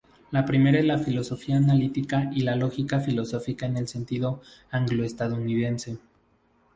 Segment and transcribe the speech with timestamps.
[0.31, 5.99] La primera es la filosofía analítica y la lógica filosófica en el sentido anglo-estadounidense.